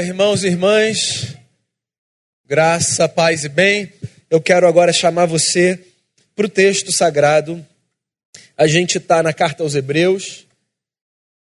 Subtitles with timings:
[0.00, 1.36] Irmãos e irmãs,
[2.46, 3.92] graça, paz e bem,
[4.30, 5.84] eu quero agora chamar você
[6.36, 7.66] para o texto sagrado.
[8.56, 10.46] A gente está na carta aos Hebreus,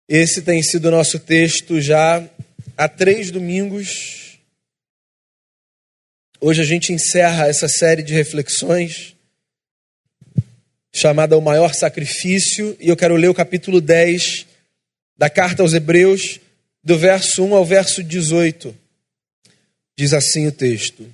[0.08, 2.24] esse tem sido o nosso texto já
[2.76, 4.38] há três domingos.
[6.40, 9.16] Hoje a gente encerra essa série de reflexões
[10.94, 14.46] chamada O Maior Sacrifício, e eu quero ler o capítulo 10
[15.18, 16.38] da carta aos Hebreus
[16.86, 18.72] do verso 1 ao verso 18.
[19.98, 21.12] Diz assim o texto: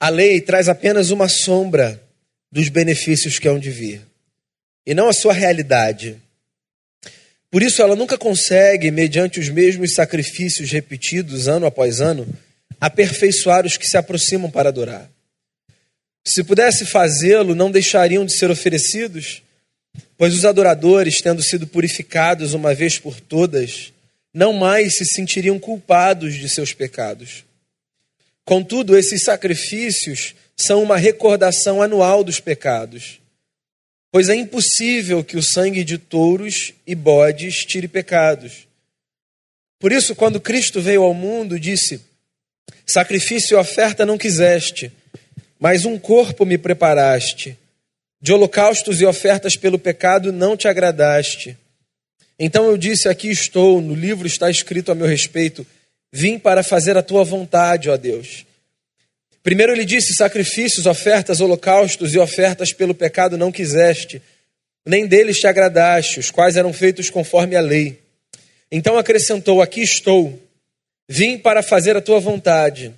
[0.00, 2.02] A lei traz apenas uma sombra
[2.50, 4.02] dos benefícios que hão de vir,
[4.84, 6.20] e não a sua realidade.
[7.48, 12.26] Por isso, ela nunca consegue, mediante os mesmos sacrifícios repetidos ano após ano,
[12.80, 15.08] aperfeiçoar os que se aproximam para adorar.
[16.24, 19.44] Se pudesse fazê-lo, não deixariam de ser oferecidos
[20.20, 23.90] Pois os adoradores, tendo sido purificados uma vez por todas,
[24.34, 27.42] não mais se sentiriam culpados de seus pecados.
[28.44, 33.18] Contudo, esses sacrifícios são uma recordação anual dos pecados,
[34.12, 38.68] pois é impossível que o sangue de touros e bodes tire pecados.
[39.78, 41.98] Por isso, quando Cristo veio ao mundo, disse:
[42.84, 44.92] Sacrifício e oferta não quiseste,
[45.58, 47.56] mas um corpo me preparaste.
[48.20, 51.56] De holocaustos e ofertas pelo pecado não te agradaste.
[52.38, 55.66] Então eu disse: Aqui estou, no livro está escrito a meu respeito:
[56.12, 58.44] Vim para fazer a tua vontade, ó Deus.
[59.42, 64.20] Primeiro ele disse: Sacrifícios, ofertas, holocaustos e ofertas pelo pecado não quiseste,
[64.86, 68.00] nem deles te agradaste, os quais eram feitos conforme a lei.
[68.70, 70.38] Então acrescentou: Aqui estou,
[71.08, 72.94] vim para fazer a tua vontade.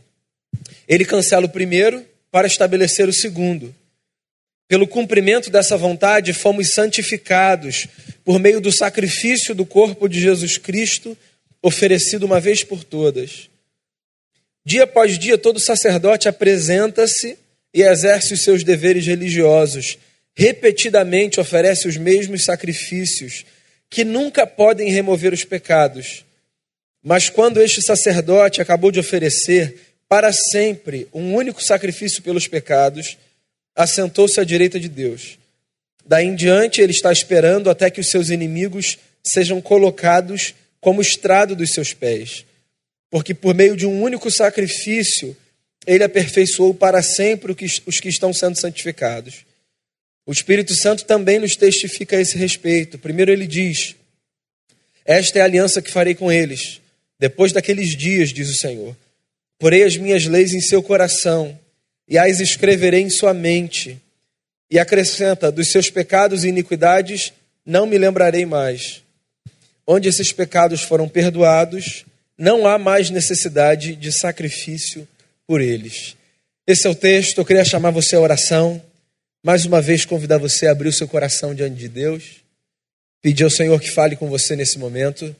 [0.88, 3.74] Ele cancela o primeiro para estabelecer o segundo.
[4.72, 7.86] Pelo cumprimento dessa vontade, fomos santificados
[8.24, 11.14] por meio do sacrifício do corpo de Jesus Cristo,
[11.60, 13.50] oferecido uma vez por todas.
[14.64, 17.36] Dia após dia, todo sacerdote apresenta-se
[17.74, 19.98] e exerce os seus deveres religiosos.
[20.34, 23.44] Repetidamente oferece os mesmos sacrifícios,
[23.90, 26.24] que nunca podem remover os pecados.
[27.04, 29.74] Mas quando este sacerdote acabou de oferecer
[30.08, 33.18] para sempre um único sacrifício pelos pecados,
[33.74, 35.38] assentou-se à direita de Deus.
[36.04, 41.54] Daí em diante, ele está esperando até que os seus inimigos sejam colocados como estrado
[41.54, 42.44] dos seus pés.
[43.08, 45.36] Porque por meio de um único sacrifício,
[45.86, 47.54] ele aperfeiçoou para sempre
[47.86, 49.44] os que estão sendo santificados.
[50.24, 52.98] O Espírito Santo também nos testifica a esse respeito.
[52.98, 53.94] Primeiro, ele diz:
[55.04, 56.80] Esta é a aliança que farei com eles,
[57.18, 58.96] depois daqueles dias, diz o Senhor.
[59.58, 61.58] Porei as minhas leis em seu coração
[62.12, 63.98] e as escreverei em sua mente.
[64.70, 67.32] E acrescenta: dos seus pecados e iniquidades
[67.64, 69.02] não me lembrarei mais.
[69.86, 72.04] Onde esses pecados foram perdoados,
[72.36, 75.08] não há mais necessidade de sacrifício
[75.46, 76.14] por eles.
[76.66, 77.38] Esse é o texto.
[77.38, 78.80] Eu queria chamar você à oração.
[79.42, 82.42] Mais uma vez, convidar você a abrir o seu coração diante de Deus.
[83.22, 85.34] Pedir ao Senhor que fale com você nesse momento.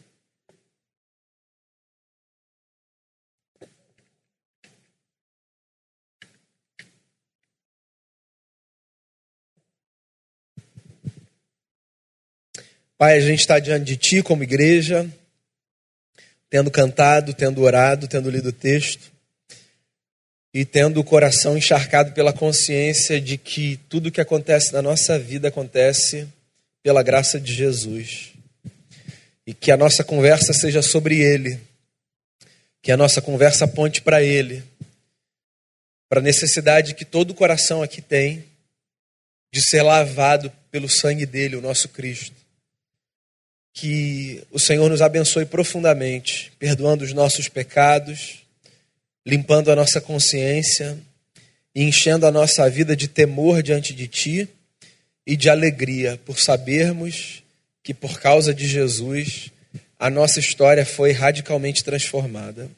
[13.03, 15.11] Pai, a gente está diante de Ti como igreja,
[16.49, 19.11] tendo cantado, tendo orado, tendo lido o texto
[20.55, 25.49] e tendo o coração encharcado pela consciência de que tudo que acontece na nossa vida
[25.49, 26.29] acontece
[26.81, 28.35] pela graça de Jesus.
[29.45, 31.59] E que a nossa conversa seja sobre Ele,
[32.81, 34.63] que a nossa conversa aponte para Ele,
[36.09, 38.45] para a necessidade que todo coração aqui tem
[39.53, 42.42] de ser lavado pelo sangue dele, o nosso Cristo
[43.73, 48.43] que o Senhor nos abençoe profundamente, perdoando os nossos pecados,
[49.25, 50.99] limpando a nossa consciência
[51.75, 54.49] e enchendo a nossa vida de temor diante de Ti
[55.27, 57.43] e de alegria por sabermos
[57.83, 59.51] que por causa de Jesus
[59.99, 62.69] a nossa história foi radicalmente transformada.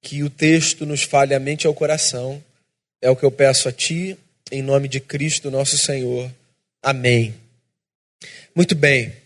[0.00, 2.42] Que o texto nos fale a mente e ao coração.
[3.00, 4.18] É o que eu peço a Ti,
[4.50, 6.28] em nome de Cristo nosso Senhor.
[6.82, 7.34] Amém.
[8.54, 9.21] Muito bem.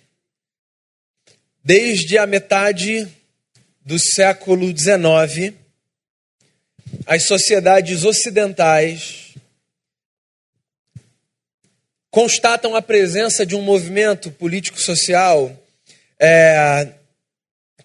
[1.67, 3.09] Desde a metade
[3.85, 5.53] do século XIX,
[7.05, 9.35] as sociedades ocidentais
[12.09, 15.61] constatam a presença de um movimento político-social
[16.21, 16.93] é,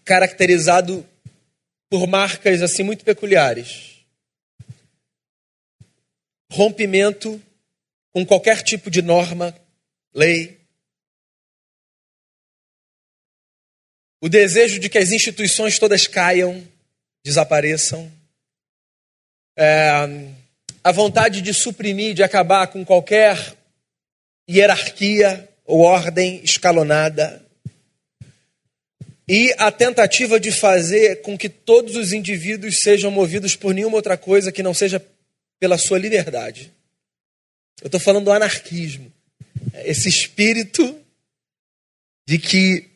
[0.05, 1.03] caracterizado
[1.89, 4.05] por marcas assim muito peculiares.
[6.51, 7.41] Rompimento
[8.13, 9.59] com qualquer tipo de norma,
[10.13, 10.60] lei,
[14.21, 16.63] o desejo de que as instituições todas caiam,
[17.25, 18.09] desapareçam,
[19.57, 19.89] é,
[20.83, 23.55] a vontade de suprimir, de acabar com qualquer
[24.49, 27.43] hierarquia ou ordem escalonada,
[29.27, 34.17] e a tentativa de fazer com que todos os indivíduos sejam movidos por nenhuma outra
[34.17, 35.03] coisa que não seja
[35.59, 36.71] pela sua liberdade.
[37.81, 39.11] Eu estou falando do anarquismo.
[39.85, 40.99] Esse espírito
[42.27, 42.90] de que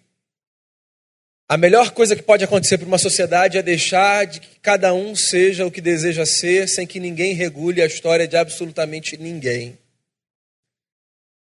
[1.47, 5.15] a melhor coisa que pode acontecer para uma sociedade é deixar de que cada um
[5.15, 9.77] seja o que deseja ser, sem que ninguém regule a história de absolutamente ninguém.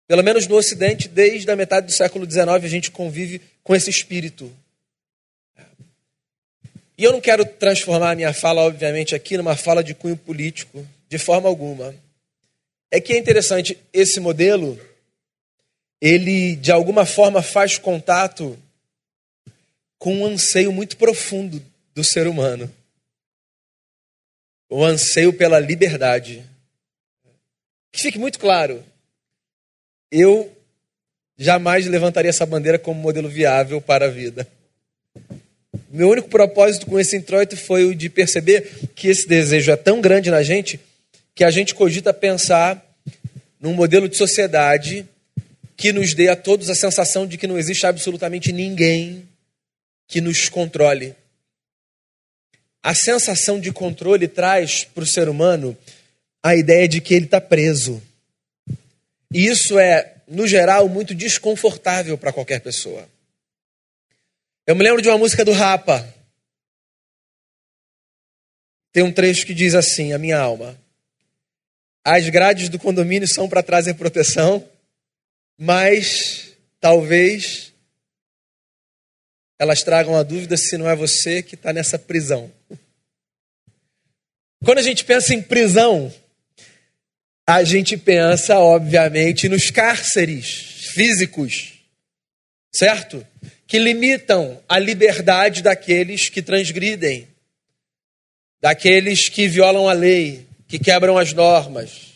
[0.09, 3.91] Pelo menos no Ocidente, desde a metade do século XIX, a gente convive com esse
[3.91, 4.53] espírito.
[6.99, 10.85] E eu não quero transformar a minha fala, obviamente, aqui numa fala de cunho político,
[11.09, 11.95] de forma alguma.
[12.91, 14.79] É que é interessante, esse modelo,
[16.01, 18.59] ele de alguma forma faz contato
[20.03, 21.63] com um anseio muito profundo
[21.95, 22.69] do ser humano.
[24.69, 26.43] O anseio pela liberdade.
[27.93, 28.83] Que fique muito claro,
[30.11, 30.51] eu
[31.39, 34.45] jamais levantaria essa bandeira como modelo viável para a vida.
[35.89, 40.01] Meu único propósito com esse introito foi o de perceber que esse desejo é tão
[40.01, 40.81] grande na gente
[41.33, 42.85] que a gente cogita pensar
[43.61, 45.07] num modelo de sociedade
[45.77, 49.29] que nos dê a todos a sensação de que não existe absolutamente ninguém
[50.13, 51.17] que nos controle.
[52.83, 55.75] A sensação de controle traz para o ser humano
[56.43, 58.03] a ideia de que ele está preso.
[59.33, 63.09] E isso é, no geral, muito desconfortável para qualquer pessoa.
[64.67, 66.07] Eu me lembro de uma música do Rapa.
[68.93, 70.79] Tem um trecho que diz assim: A minha alma.
[72.05, 74.69] As grades do condomínio são para trazer proteção,
[75.57, 77.72] mas talvez
[79.63, 82.51] elas tragam a dúvida se não é você que está nessa prisão.
[84.65, 86.13] Quando a gente pensa em prisão,
[87.47, 91.75] a gente pensa, obviamente, nos cárceres físicos,
[92.75, 93.25] certo?
[93.65, 97.29] Que limitam a liberdade daqueles que transgridem,
[98.61, 102.15] daqueles que violam a lei, que quebram as normas.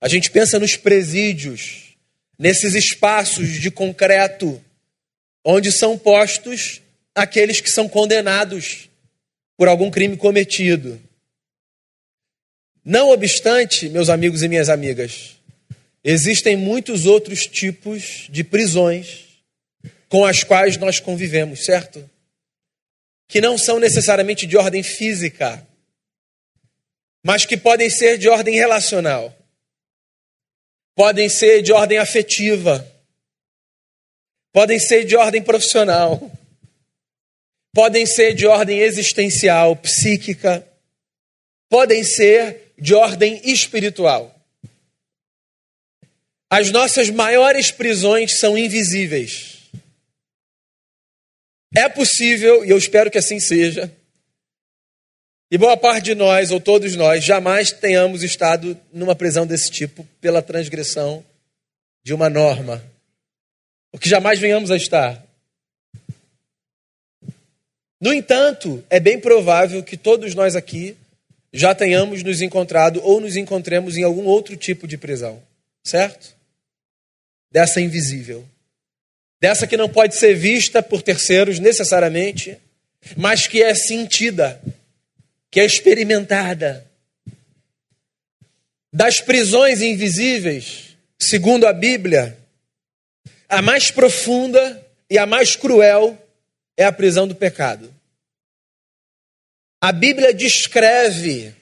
[0.00, 1.94] A gente pensa nos presídios,
[2.36, 4.60] nesses espaços de concreto
[5.44, 6.80] onde são postos
[7.14, 8.88] aqueles que são condenados
[9.56, 11.00] por algum crime cometido.
[12.84, 15.36] Não obstante, meus amigos e minhas amigas,
[16.02, 19.26] existem muitos outros tipos de prisões
[20.08, 22.08] com as quais nós convivemos, certo?
[23.28, 25.66] Que não são necessariamente de ordem física,
[27.24, 29.34] mas que podem ser de ordem relacional,
[30.94, 32.91] podem ser de ordem afetiva,
[34.52, 36.30] podem ser de ordem profissional,
[37.72, 40.66] podem ser de ordem existencial, psíquica,
[41.68, 44.38] podem ser de ordem espiritual.
[46.50, 49.70] As nossas maiores prisões são invisíveis.
[51.74, 53.90] É possível, e eu espero que assim seja,
[55.50, 60.06] e boa parte de nós, ou todos nós, jamais tenhamos estado numa prisão desse tipo
[60.20, 61.24] pela transgressão
[62.04, 62.91] de uma norma
[63.92, 65.22] o que jamais venhamos a estar.
[68.00, 70.96] No entanto, é bem provável que todos nós aqui
[71.52, 75.40] já tenhamos nos encontrado ou nos encontremos em algum outro tipo de prisão,
[75.84, 76.34] certo?
[77.50, 78.44] Dessa invisível.
[79.40, 82.56] Dessa que não pode ser vista por terceiros necessariamente,
[83.16, 84.60] mas que é sentida,
[85.50, 86.84] que é experimentada.
[88.92, 92.36] Das prisões invisíveis, segundo a Bíblia,
[93.52, 96.16] a mais profunda e a mais cruel
[96.74, 97.94] é a prisão do pecado.
[99.78, 101.54] A Bíblia descreve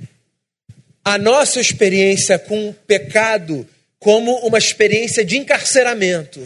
[1.04, 3.68] a nossa experiência com o pecado
[3.98, 6.40] como uma experiência de encarceramento.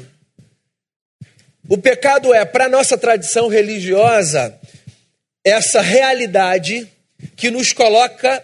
[1.69, 4.59] O pecado é, para nossa tradição religiosa,
[5.45, 6.91] essa realidade
[7.37, 8.43] que nos coloca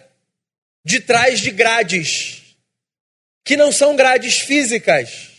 [0.85, 2.43] de trás de grades,
[3.43, 5.30] que não são grades físicas,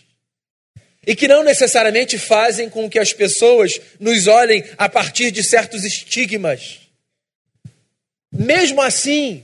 [1.05, 5.83] e que não necessariamente fazem com que as pessoas nos olhem a partir de certos
[5.83, 6.79] estigmas.
[8.31, 9.43] Mesmo assim,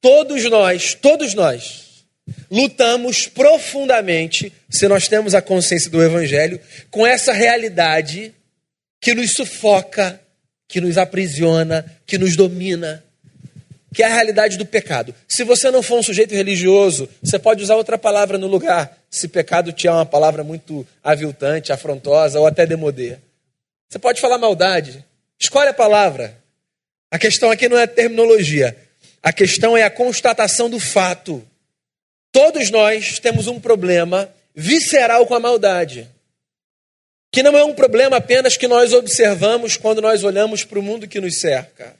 [0.00, 2.04] todos nós, todos nós,
[2.50, 8.34] lutamos profundamente, se nós temos a consciência do Evangelho, com essa realidade
[9.00, 10.20] que nos sufoca,
[10.66, 13.04] que nos aprisiona, que nos domina
[13.92, 15.14] que é a realidade do pecado.
[15.26, 19.28] Se você não for um sujeito religioso, você pode usar outra palavra no lugar, se
[19.28, 23.16] pecado te é uma palavra muito aviltante, afrontosa ou até demodê.
[23.88, 25.04] Você pode falar maldade.
[25.38, 26.36] Escolhe a palavra.
[27.10, 28.76] A questão aqui não é terminologia.
[29.22, 31.42] A questão é a constatação do fato.
[32.30, 36.06] Todos nós temos um problema visceral com a maldade.
[37.32, 41.08] Que não é um problema apenas que nós observamos quando nós olhamos para o mundo
[41.08, 41.96] que nos cerca.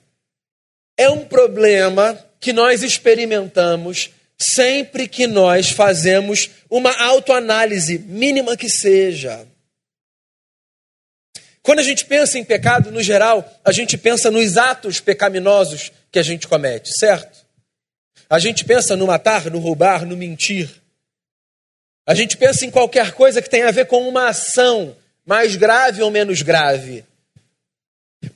[0.99, 9.47] É um problema que nós experimentamos sempre que nós fazemos uma autoanálise, mínima que seja.
[11.63, 16.19] Quando a gente pensa em pecado, no geral, a gente pensa nos atos pecaminosos que
[16.19, 17.47] a gente comete, certo?
[18.29, 20.69] A gente pensa no matar, no roubar, no mentir.
[22.07, 26.03] A gente pensa em qualquer coisa que tenha a ver com uma ação, mais grave
[26.03, 27.05] ou menos grave.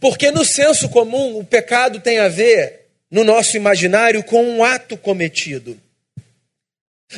[0.01, 4.97] Porque no senso comum, o pecado tem a ver, no nosso imaginário, com um ato
[4.97, 5.79] cometido.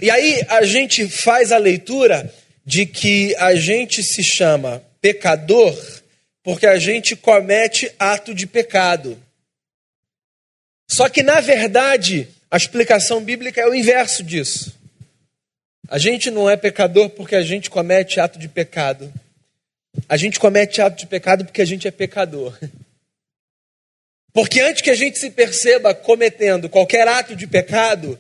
[0.03, 2.33] E aí a gente faz a leitura
[2.65, 5.77] de que a gente se chama pecador
[6.43, 9.19] porque a gente comete ato de pecado.
[10.91, 14.75] Só que, na verdade, a explicação bíblica é o inverso disso.
[15.89, 19.13] A gente não é pecador porque a gente comete ato de pecado.
[20.09, 22.59] A gente comete ato de pecado porque a gente é pecador.
[24.33, 28.19] Porque antes que a gente se perceba cometendo qualquer ato de pecado,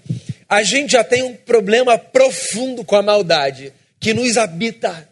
[0.48, 5.08] a gente já tem um problema profundo com a maldade que nos habita.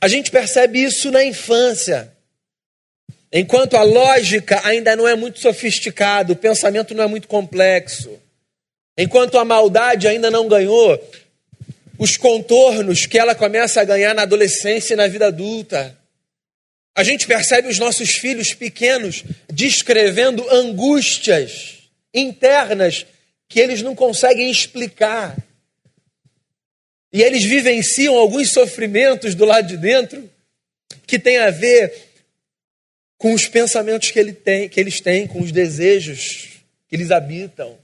[0.00, 2.10] A gente percebe isso na infância.
[3.30, 8.10] Enquanto a lógica ainda não é muito sofisticada, o pensamento não é muito complexo,
[8.96, 10.98] enquanto a maldade ainda não ganhou
[11.98, 15.96] os contornos que ela começa a ganhar na adolescência e na vida adulta.
[16.94, 19.22] A gente percebe os nossos filhos pequenos
[19.52, 21.78] descrevendo angústias
[22.12, 23.06] internas
[23.48, 25.36] que eles não conseguem explicar.
[27.12, 30.28] E eles vivenciam alguns sofrimentos do lado de dentro
[31.06, 31.92] que tem a ver
[33.16, 36.48] com os pensamentos que, ele tem, que eles têm, com os desejos
[36.88, 37.78] que eles habitam.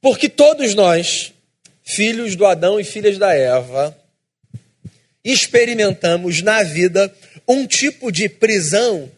[0.00, 1.32] Porque todos nós,
[1.82, 3.96] filhos do Adão e filhas da Eva,
[5.24, 7.14] experimentamos na vida
[7.46, 9.10] um tipo de prisão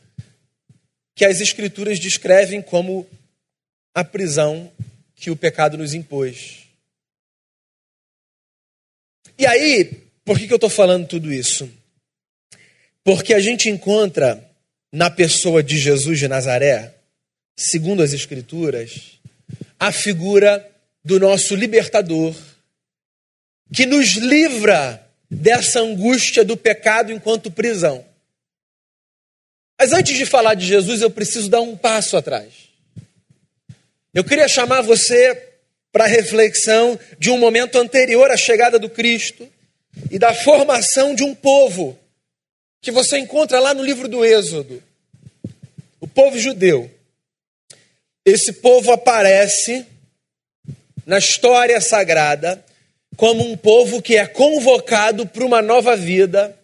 [1.15, 3.07] que as Escrituras descrevem como
[3.95, 4.71] a prisão
[5.15, 6.65] que o pecado nos impôs.
[9.39, 11.71] E aí, por que, que eu estou falando tudo isso?
[13.03, 14.51] Porque a gente encontra
[14.93, 16.95] na pessoa de Jesus de Nazaré,
[17.57, 19.19] segundo as Escrituras,
[19.79, 20.69] a figura
[21.05, 22.35] do nosso libertador,
[23.75, 28.07] que nos livra dessa angústia do pecado enquanto prisão.
[29.77, 32.53] Mas antes de falar de Jesus, eu preciso dar um passo atrás.
[34.15, 35.51] Eu queria chamar você
[35.91, 39.49] para a reflexão de um momento anterior à chegada do Cristo
[40.09, 41.99] e da formação de um povo
[42.81, 44.81] que você encontra lá no livro do Êxodo.
[46.01, 46.89] O povo judeu.
[48.25, 49.85] Esse povo aparece
[51.05, 52.64] na história sagrada
[53.17, 56.57] como um povo que é convocado para uma nova vida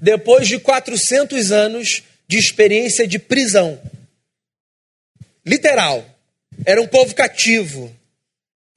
[0.00, 3.80] depois de 400 anos de experiência de prisão.
[5.44, 6.04] Literal.
[6.64, 7.94] Era um povo cativo.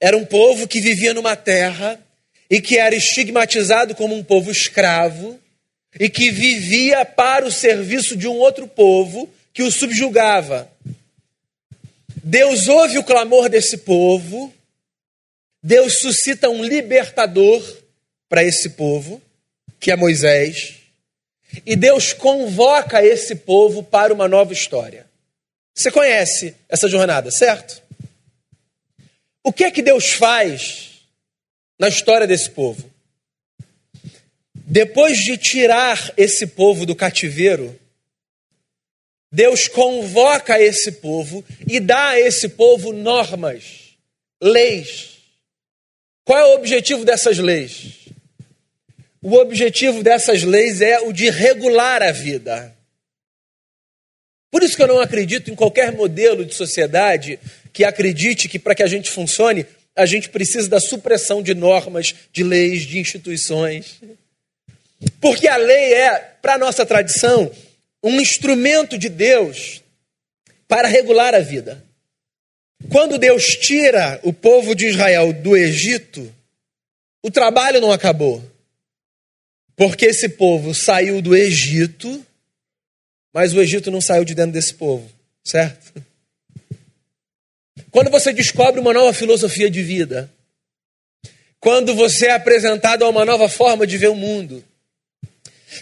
[0.00, 2.00] Era um povo que vivia numa terra
[2.48, 5.38] e que era estigmatizado como um povo escravo
[5.98, 10.70] e que vivia para o serviço de um outro povo que o subjugava.
[12.22, 14.52] Deus ouve o clamor desse povo,
[15.62, 17.62] Deus suscita um libertador
[18.28, 19.22] para esse povo,
[19.80, 20.76] que é Moisés,
[21.64, 25.06] e Deus convoca esse povo para uma nova história.
[25.74, 27.82] Você conhece essa jornada, certo?
[29.42, 31.02] O que é que Deus faz
[31.78, 32.90] na história desse povo?
[34.54, 37.78] Depois de tirar esse povo do cativeiro,
[39.30, 43.96] Deus convoca esse povo e dá a esse povo normas,
[44.40, 45.15] leis.
[46.26, 48.08] Qual é o objetivo dessas leis?
[49.22, 52.76] O objetivo dessas leis é o de regular a vida.
[54.50, 57.38] Por isso que eu não acredito em qualquer modelo de sociedade
[57.72, 59.64] que acredite que para que a gente funcione,
[59.94, 64.00] a gente precisa da supressão de normas, de leis, de instituições.
[65.20, 67.48] Porque a lei é, para a nossa tradição,
[68.02, 69.80] um instrumento de Deus
[70.66, 71.85] para regular a vida.
[72.90, 76.32] Quando Deus tira o povo de Israel do Egito,
[77.22, 78.44] o trabalho não acabou.
[79.74, 82.24] Porque esse povo saiu do Egito,
[83.32, 85.10] mas o Egito não saiu de dentro desse povo,
[85.44, 86.02] certo?
[87.90, 90.30] Quando você descobre uma nova filosofia de vida,
[91.58, 94.64] quando você é apresentado a uma nova forma de ver o mundo,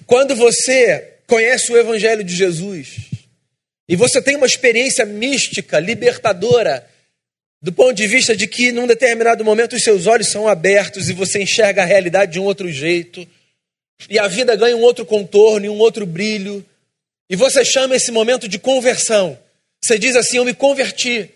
[0.06, 3.13] quando você conhece o Evangelho de Jesus
[3.88, 6.88] e você tem uma experiência mística, libertadora,
[7.60, 11.12] do ponto de vista de que num determinado momento os seus olhos são abertos e
[11.12, 13.26] você enxerga a realidade de um outro jeito,
[14.08, 16.64] e a vida ganha um outro contorno e um outro brilho,
[17.28, 19.38] e você chama esse momento de conversão.
[19.82, 21.30] Você diz assim: Eu me converti.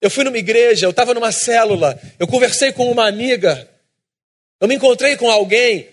[0.00, 3.68] Eu fui numa igreja, eu estava numa célula, eu conversei com uma amiga,
[4.58, 5.88] eu me encontrei com alguém,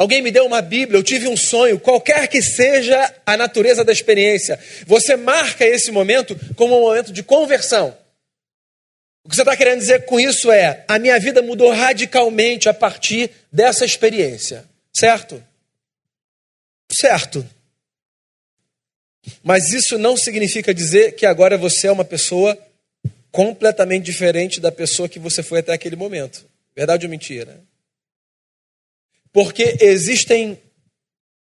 [0.00, 3.92] alguém me deu uma Bíblia, eu tive um sonho, qualquer que seja a natureza da
[3.92, 7.94] experiência, você marca esse momento como um momento de conversão.
[9.22, 12.72] O que você está querendo dizer com isso é: a minha vida mudou radicalmente a
[12.72, 15.44] partir dessa experiência, certo?
[16.90, 17.46] Certo.
[19.44, 22.56] Mas isso não significa dizer que agora você é uma pessoa
[23.30, 26.46] completamente diferente da pessoa que você foi até aquele momento.
[26.74, 27.60] Verdade ou mentira?
[29.32, 30.58] Porque existem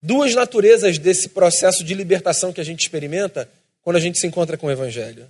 [0.02, 3.48] duas naturezas desse processo de libertação que a gente experimenta
[3.82, 5.26] quando a gente se encontra com o Evangelho.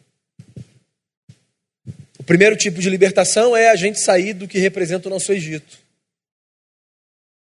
[2.19, 5.78] O primeiro tipo de libertação é a gente sair do que representa o nosso Egito.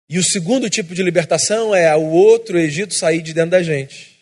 [0.09, 4.13] E o segundo tipo de libertação é o outro Egito sair de dentro da gente.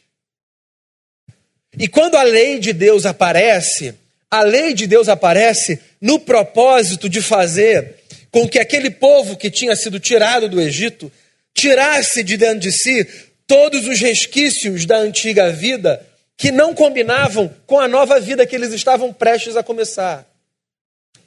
[1.78, 3.94] E quando a lei de Deus aparece,
[4.30, 8.01] a lei de Deus aparece no propósito de fazer
[8.32, 11.12] com que aquele povo que tinha sido tirado do Egito
[11.54, 13.06] tirasse de dentro de si
[13.46, 16.06] todos os resquícios da antiga vida
[16.38, 20.26] que não combinavam com a nova vida que eles estavam prestes a começar.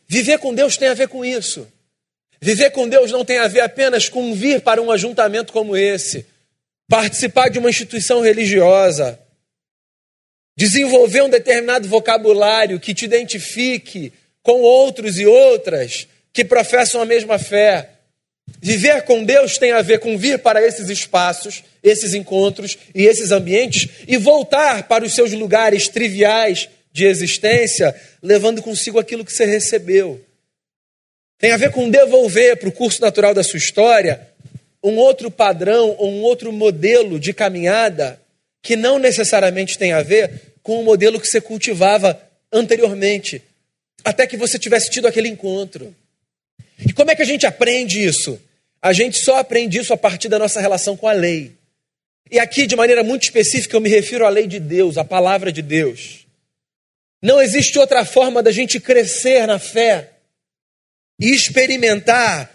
[0.09, 1.69] Viver com Deus tem a ver com isso.
[2.41, 6.27] Viver com Deus não tem a ver apenas com vir para um ajuntamento como esse,
[6.89, 9.19] participar de uma instituição religiosa,
[10.57, 17.39] desenvolver um determinado vocabulário que te identifique com outros e outras que professam a mesma
[17.39, 17.91] fé.
[18.61, 23.31] Viver com Deus tem a ver com vir para esses espaços, esses encontros e esses
[23.31, 29.45] ambientes e voltar para os seus lugares triviais de existência, levando consigo aquilo que você
[29.45, 30.21] recebeu.
[31.39, 34.29] Tem a ver com devolver para o curso natural da sua história
[34.83, 38.21] um outro padrão ou um outro modelo de caminhada
[38.63, 42.21] que não necessariamente tem a ver com o modelo que você cultivava
[42.53, 43.43] anteriormente,
[44.05, 45.95] até que você tivesse tido aquele encontro.
[46.87, 48.41] E como é que a gente aprende isso?
[48.81, 51.53] A gente só aprende isso a partir da nossa relação com a lei.
[52.31, 55.51] E aqui, de maneira muito específica, eu me refiro à lei de Deus, à palavra
[55.51, 56.27] de Deus.
[57.23, 60.11] Não existe outra forma da gente crescer na fé
[61.19, 62.55] e experimentar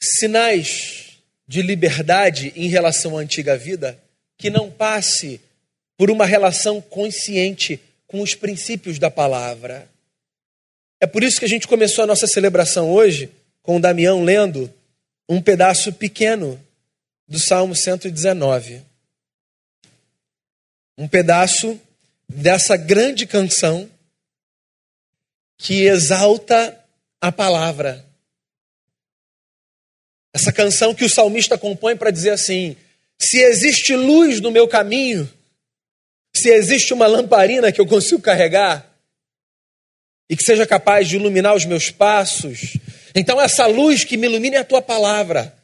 [0.00, 3.98] sinais de liberdade em relação à antiga vida
[4.36, 5.40] que não passe
[5.96, 9.88] por uma relação consciente com os princípios da palavra.
[11.04, 13.30] É por isso que a gente começou a nossa celebração hoje
[13.62, 14.72] com o Damião lendo
[15.28, 16.58] um pedaço pequeno
[17.28, 18.80] do Salmo 119.
[20.96, 21.78] Um pedaço
[22.26, 23.86] dessa grande canção
[25.58, 26.74] que exalta
[27.20, 28.02] a palavra.
[30.32, 32.78] Essa canção que o salmista compõe para dizer assim:
[33.18, 35.30] se existe luz no meu caminho,
[36.32, 38.93] se existe uma lamparina que eu consigo carregar
[40.34, 42.76] e que seja capaz de iluminar os meus passos,
[43.14, 45.54] então essa luz que me ilumine é a tua palavra.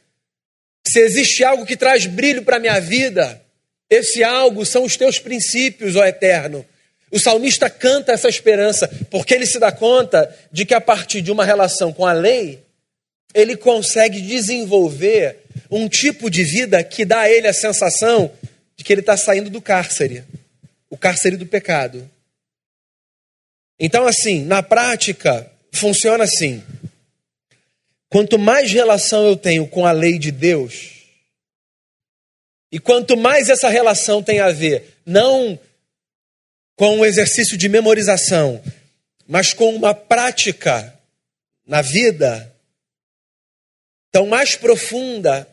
[0.87, 3.41] Se existe algo que traz brilho para a minha vida,
[3.89, 6.65] esse algo são os teus princípios, ó Eterno.
[7.11, 11.29] O salmista canta essa esperança, porque ele se dá conta de que a partir de
[11.29, 12.63] uma relação com a lei,
[13.33, 18.31] ele consegue desenvolver um tipo de vida que dá a ele a sensação
[18.77, 20.23] de que ele está saindo do cárcere
[20.89, 22.07] o cárcere do pecado.
[23.83, 26.63] Então, assim, na prática, funciona assim.
[28.07, 31.07] Quanto mais relação eu tenho com a lei de Deus,
[32.71, 35.59] e quanto mais essa relação tem a ver, não
[36.75, 38.61] com um exercício de memorização,
[39.27, 40.93] mas com uma prática
[41.65, 42.53] na vida,
[44.11, 45.47] tão mais profunda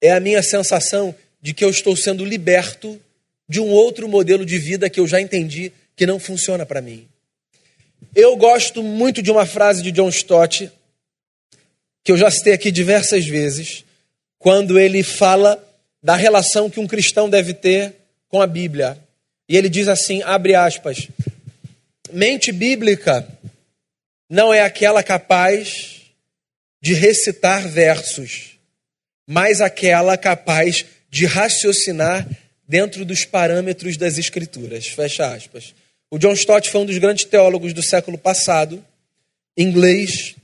[0.00, 3.00] é a minha sensação de que eu estou sendo liberto
[3.48, 7.09] de um outro modelo de vida que eu já entendi que não funciona para mim.
[8.14, 10.70] Eu gosto muito de uma frase de John Stott,
[12.02, 13.84] que eu já citei aqui diversas vezes,
[14.38, 15.62] quando ele fala
[16.02, 17.94] da relação que um cristão deve ter
[18.28, 18.98] com a Bíblia.
[19.48, 21.08] E ele diz assim, abre aspas,
[22.12, 23.28] mente bíblica
[24.28, 26.00] não é aquela capaz
[26.80, 28.58] de recitar versos,
[29.26, 32.26] mas aquela capaz de raciocinar
[32.66, 34.86] dentro dos parâmetros das Escrituras.
[34.86, 35.74] Fecha aspas.
[36.12, 38.84] O John Stott foi um dos grandes teólogos do século passado,
[39.56, 40.34] inglês,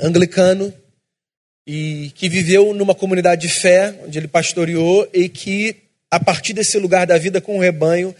[0.00, 0.72] anglicano,
[1.66, 5.76] e que viveu numa comunidade de fé, onde ele pastoreou e que,
[6.08, 8.14] a partir desse lugar da vida com o rebanho,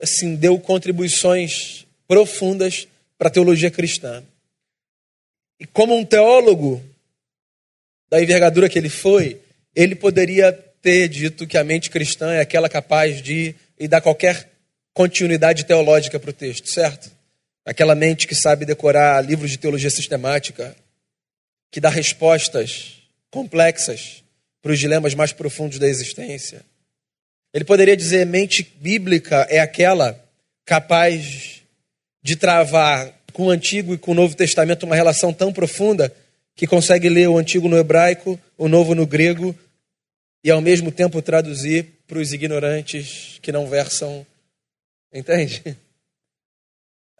[0.00, 4.24] assim, deu contribuições profundas para a teologia cristã.
[5.60, 6.82] E como um teólogo
[8.10, 9.38] da envergadura que ele foi,
[9.76, 14.51] ele poderia ter dito que a mente cristã é aquela capaz de e dar qualquer
[14.94, 17.10] continuidade teológica para o texto, certo?
[17.64, 20.76] Aquela mente que sabe decorar livros de teologia sistemática,
[21.70, 24.22] que dá respostas complexas
[24.60, 26.62] para os dilemas mais profundos da existência.
[27.52, 30.18] Ele poderia dizer: mente bíblica é aquela
[30.64, 31.62] capaz
[32.22, 36.14] de travar com o Antigo e com o Novo Testamento uma relação tão profunda
[36.54, 39.54] que consegue ler o Antigo no hebraico, o Novo no grego
[40.44, 44.26] e ao mesmo tempo traduzir para os ignorantes que não versam.
[45.12, 45.76] Entende?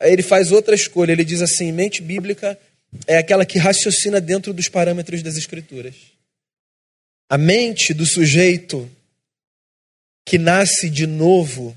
[0.00, 1.12] Aí ele faz outra escolha.
[1.12, 2.58] Ele diz assim: mente bíblica
[3.06, 5.94] é aquela que raciocina dentro dos parâmetros das Escrituras.
[7.28, 8.90] A mente do sujeito
[10.24, 11.76] que nasce de novo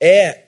[0.00, 0.42] é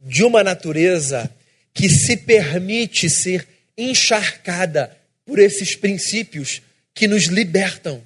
[0.00, 1.32] de uma natureza
[1.72, 6.62] que se permite ser encharcada por esses princípios
[6.94, 8.02] que nos libertam.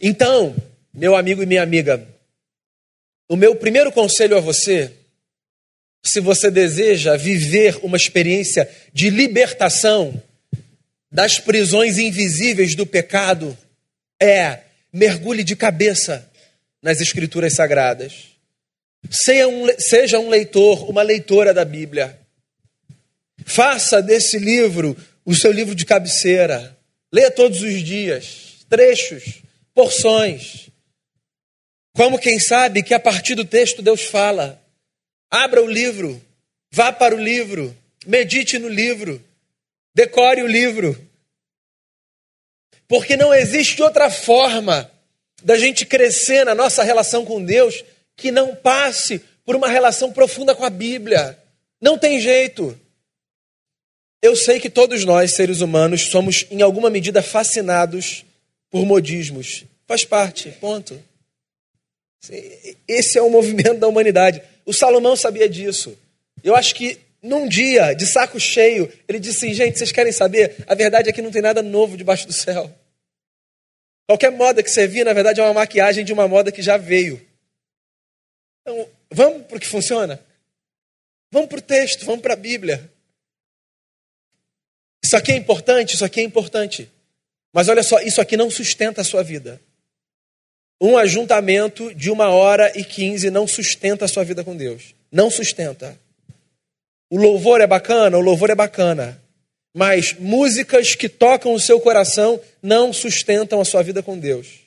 [0.00, 0.54] Então,
[0.92, 2.06] meu amigo e minha amiga,
[3.28, 4.92] o meu primeiro conselho a você,
[6.02, 10.22] se você deseja viver uma experiência de libertação
[11.10, 13.56] das prisões invisíveis do pecado,
[14.20, 14.60] é
[14.92, 16.30] mergulhe de cabeça
[16.82, 18.34] nas Escrituras Sagradas.
[19.10, 22.18] Seja um, seja um leitor, uma leitora da Bíblia.
[23.44, 26.76] Faça desse livro o seu livro de cabeceira.
[27.12, 29.42] Leia todos os dias, trechos,
[29.74, 30.68] porções.
[31.94, 34.60] Como quem sabe que a partir do texto Deus fala.
[35.30, 36.20] Abra o livro,
[36.70, 37.76] vá para o livro,
[38.06, 39.22] medite no livro,
[39.94, 40.96] decore o livro.
[42.86, 44.90] Porque não existe outra forma
[45.42, 47.84] da gente crescer na nossa relação com Deus
[48.16, 51.38] que não passe por uma relação profunda com a Bíblia.
[51.80, 52.78] Não tem jeito.
[54.22, 58.24] Eu sei que todos nós, seres humanos, somos em alguma medida fascinados
[58.70, 59.64] por modismos.
[59.86, 61.00] Faz parte, ponto.
[62.86, 64.42] Esse é o movimento da humanidade.
[64.64, 65.98] O Salomão sabia disso.
[66.42, 70.56] Eu acho que num dia, de saco cheio, ele disse assim: gente, vocês querem saber?
[70.66, 72.70] A verdade é que não tem nada novo debaixo do céu.
[74.06, 76.76] Qualquer moda que você via, na verdade, é uma maquiagem de uma moda que já
[76.76, 77.20] veio.
[78.60, 80.22] Então, vamos para o que funciona?
[81.30, 82.90] Vamos para o texto, vamos para a Bíblia.
[85.02, 86.90] Isso aqui é importante, isso aqui é importante.
[87.52, 89.60] Mas olha só, isso aqui não sustenta a sua vida.
[90.80, 94.94] Um ajuntamento de uma hora e quinze não sustenta a sua vida com Deus.
[95.10, 95.98] Não sustenta.
[97.08, 99.20] O louvor é bacana, o louvor é bacana.
[99.72, 104.60] Mas músicas que tocam o seu coração não sustentam a sua vida com Deus.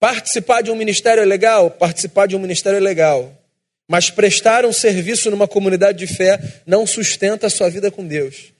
[0.00, 1.70] Participar de um ministério é legal?
[1.70, 3.32] Participar de um ministério é legal.
[3.88, 8.52] Mas prestar um serviço numa comunidade de fé não sustenta a sua vida com Deus.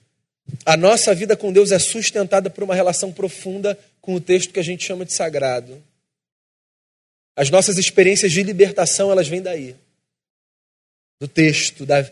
[0.64, 4.60] A nossa vida com Deus é sustentada por uma relação profunda com o texto que
[4.60, 5.82] a gente chama de sagrado.
[7.34, 9.74] As nossas experiências de libertação, elas vêm daí.
[11.18, 12.06] Do texto, da,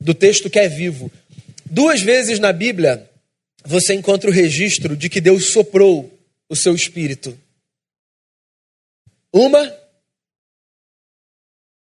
[0.00, 1.10] do texto que é vivo.
[1.66, 3.10] Duas vezes na Bíblia
[3.64, 6.16] você encontra o registro de que Deus soprou
[6.48, 7.36] o seu espírito.
[9.32, 9.76] Uma,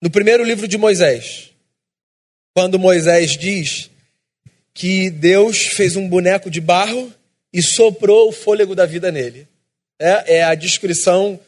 [0.01, 1.51] no primeiro livro de Moisés,
[2.55, 3.91] quando Moisés diz
[4.73, 7.13] que Deus fez um boneco de barro
[7.53, 9.47] e soprou o fôlego da vida nele.
[9.99, 11.39] É, é a descrição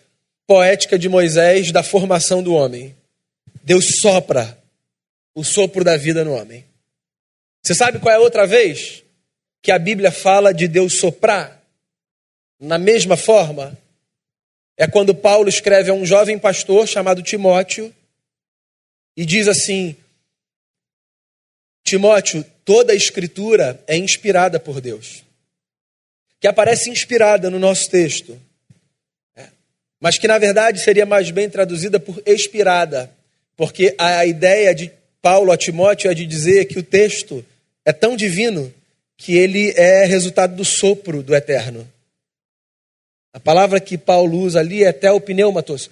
[0.45, 2.95] poética de Moisés da formação do homem.
[3.63, 4.57] Deus sopra
[5.33, 6.65] o sopro da vida no homem.
[7.63, 9.03] Você sabe qual é a outra vez
[9.61, 11.63] que a Bíblia fala de Deus soprar?
[12.59, 13.77] Na mesma forma,
[14.77, 17.93] é quando Paulo escreve a um jovem pastor chamado Timóteo
[19.15, 19.95] e diz assim:
[21.83, 25.23] Timóteo, toda a escritura é inspirada por Deus.
[26.43, 28.37] Que aparece inspirada no nosso texto.
[29.33, 29.45] É.
[29.97, 33.09] Mas que na verdade seria mais bem traduzida por expirada.
[33.55, 37.45] Porque a ideia de Paulo a Timóteo é de dizer que o texto
[37.85, 38.73] é tão divino
[39.15, 41.89] que ele é resultado do sopro do eterno.
[43.31, 45.89] A palavra que Paulo usa ali é teopneumatos.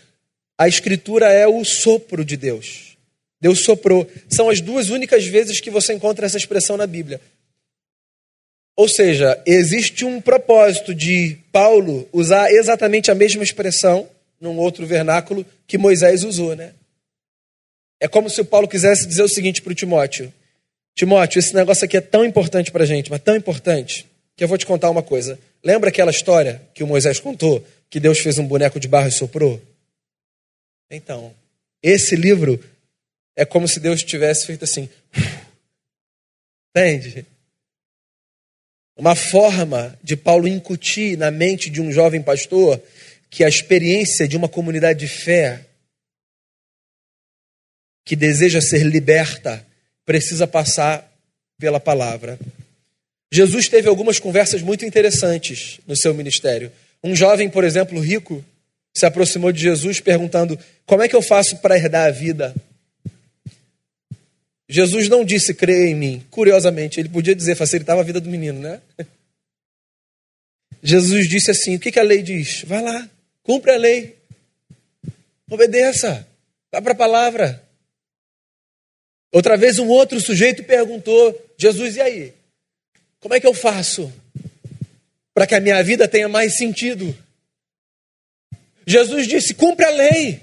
[0.58, 2.98] A escritura é o sopro de Deus.
[3.40, 4.06] Deus soprou.
[4.28, 7.22] São as duas únicas vezes que você encontra essa expressão na Bíblia.
[8.82, 15.46] Ou seja, existe um propósito de Paulo usar exatamente a mesma expressão num outro vernáculo
[15.68, 16.74] que Moisés usou, né?
[18.00, 20.34] É como se o Paulo quisesse dizer o seguinte para o Timóteo:
[20.96, 24.48] Timóteo, esse negócio aqui é tão importante para a gente, mas tão importante, que eu
[24.48, 25.38] vou te contar uma coisa.
[25.64, 29.12] Lembra aquela história que o Moisés contou, que Deus fez um boneco de barro e
[29.12, 29.62] soprou?
[30.90, 31.32] Então,
[31.84, 32.60] esse livro
[33.36, 34.90] é como se Deus tivesse feito assim.
[36.76, 37.28] Entende?
[39.02, 42.80] Uma forma de Paulo incutir na mente de um jovem pastor
[43.32, 45.66] que a experiência de uma comunidade de fé
[48.06, 49.66] que deseja ser liberta
[50.06, 51.12] precisa passar
[51.58, 52.38] pela palavra.
[53.32, 56.72] Jesus teve algumas conversas muito interessantes no seu ministério.
[57.04, 58.46] Um jovem, por exemplo, rico,
[58.94, 62.54] se aproximou de Jesus perguntando: Como é que eu faço para herdar a vida?
[64.72, 66.26] Jesus não disse creia em mim.
[66.32, 68.80] Curiosamente, ele podia dizer facilitava a vida do menino, né?
[70.82, 72.64] Jesus disse assim: O que, que a lei diz?
[72.64, 73.10] Vai lá,
[73.44, 74.16] cumpre a lei,
[75.50, 76.26] obedeça,
[76.72, 77.62] vá para a palavra.
[79.30, 82.34] Outra vez, um outro sujeito perguntou: Jesus, e aí?
[83.20, 84.10] Como é que eu faço
[85.34, 87.14] para que a minha vida tenha mais sentido?
[88.88, 90.40] Jesus disse: cumpre a lei,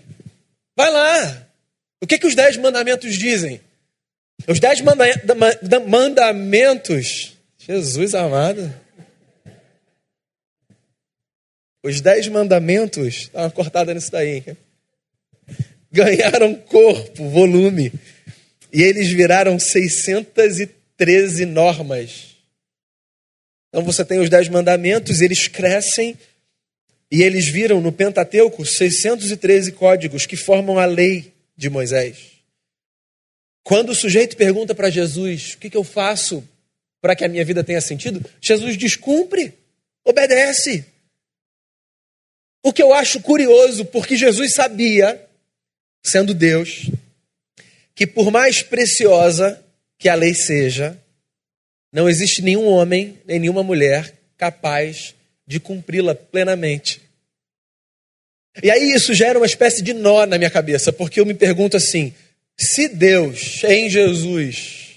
[0.77, 1.49] vai lá.
[1.99, 3.67] O que, que os dez mandamentos dizem?
[4.47, 5.05] Os dez manda
[5.81, 8.73] mandamentos, Jesus amado.
[11.83, 14.43] Os dez mandamentos, dá uma cortada nisso daí,
[15.91, 17.93] ganharam corpo, volume.
[18.73, 22.37] E eles viraram 613 normas.
[23.69, 26.17] Então você tem os dez mandamentos, eles crescem
[27.11, 32.38] e eles viram no Pentateuco 613 códigos que formam a lei de Moisés.
[33.69, 36.43] Quando o sujeito pergunta para Jesus: o que, que eu faço
[37.03, 38.25] para que a minha vida tenha sentido?
[38.41, 39.53] Jesus diz: cumpre,
[40.03, 40.87] obedece.
[42.65, 45.23] O que eu acho curioso, porque Jesus sabia,
[46.03, 46.91] sendo Deus,
[47.95, 49.63] que por mais preciosa
[49.99, 50.99] que a lei seja,
[51.93, 55.15] não existe nenhum homem nem nenhuma mulher capaz
[55.47, 57.03] de cumpri-la plenamente.
[58.63, 61.77] E aí isso gera uma espécie de nó na minha cabeça, porque eu me pergunto
[61.77, 62.15] assim:
[62.59, 64.97] se Deus, em Jesus,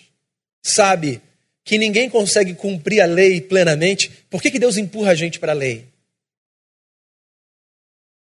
[0.63, 1.21] sabe
[1.63, 5.52] que ninguém consegue cumprir a lei plenamente, por que, que Deus empurra a gente para
[5.52, 5.86] a lei?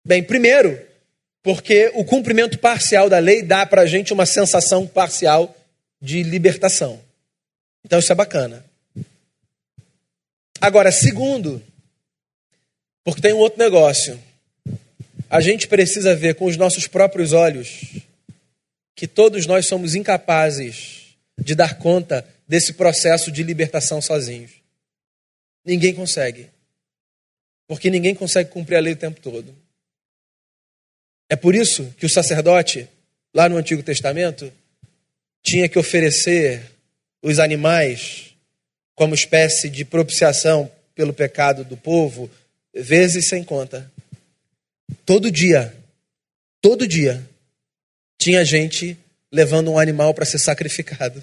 [0.04, 0.78] Bem, primeiro,
[1.42, 5.56] porque o cumprimento parcial da lei dá para a gente uma sensação parcial
[6.02, 7.00] de libertação.
[7.82, 8.62] Então isso é bacana.
[10.60, 11.62] Agora, segundo,
[13.02, 14.20] porque tem um outro negócio.
[15.30, 18.04] A gente precisa ver com os nossos próprios olhos
[18.94, 24.52] que todos nós somos incapazes de dar conta desse processo de libertação sozinhos.
[25.64, 26.50] Ninguém consegue.
[27.66, 29.54] Porque ninguém consegue cumprir a lei o tempo todo.
[31.28, 32.88] É por isso que o sacerdote,
[33.34, 34.52] lá no Antigo Testamento,
[35.42, 36.70] tinha que oferecer
[37.22, 38.34] os animais
[38.94, 42.30] como espécie de propiciação pelo pecado do povo,
[42.72, 43.90] vezes sem conta.
[45.04, 45.74] Todo dia,
[46.60, 47.26] todo dia,
[48.24, 48.98] tinha gente
[49.30, 51.22] levando um animal para ser sacrificado.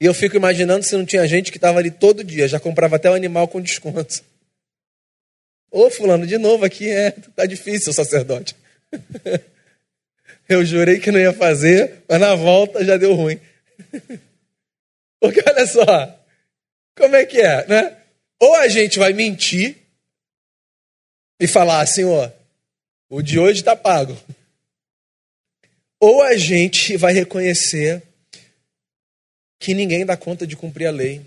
[0.00, 2.96] E eu fico imaginando se não tinha gente que estava ali todo dia, já comprava
[2.96, 4.24] até o animal com desconto.
[5.70, 8.56] Ô, fulano, de novo aqui, é, tá difícil, sacerdote.
[10.48, 13.38] Eu jurei que não ia fazer, mas na volta já deu ruim.
[15.20, 16.26] Porque olha só,
[16.96, 17.96] como é que é, né?
[18.40, 19.76] Ou a gente vai mentir
[21.38, 22.30] e falar assim, ó,
[23.10, 24.16] o de hoje está pago.
[26.04, 28.02] Ou a gente vai reconhecer
[29.60, 31.24] que ninguém dá conta de cumprir a lei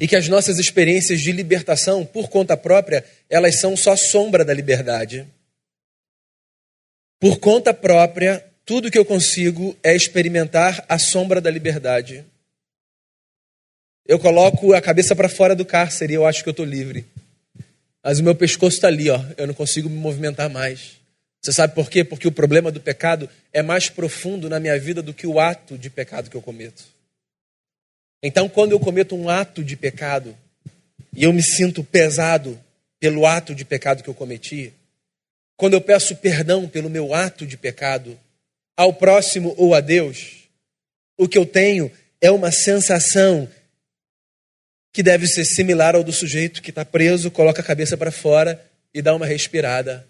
[0.00, 4.52] e que as nossas experiências de libertação por conta própria, elas são só sombra da
[4.52, 5.24] liberdade.
[7.20, 12.24] Por conta própria, tudo que eu consigo é experimentar a sombra da liberdade.
[14.04, 17.06] Eu coloco a cabeça para fora do cárcere e eu acho que eu estou livre.
[18.02, 19.24] Mas o meu pescoço está ali, ó.
[19.36, 21.05] eu não consigo me movimentar mais.
[21.42, 22.02] Você sabe por quê?
[22.02, 25.78] Porque o problema do pecado é mais profundo na minha vida do que o ato
[25.78, 26.84] de pecado que eu cometo.
[28.22, 30.36] Então, quando eu cometo um ato de pecado
[31.14, 32.58] e eu me sinto pesado
[32.98, 34.72] pelo ato de pecado que eu cometi,
[35.56, 38.18] quando eu peço perdão pelo meu ato de pecado
[38.76, 40.48] ao próximo ou a Deus,
[41.16, 43.48] o que eu tenho é uma sensação
[44.92, 48.62] que deve ser similar ao do sujeito que está preso, coloca a cabeça para fora
[48.92, 50.06] e dá uma respirada,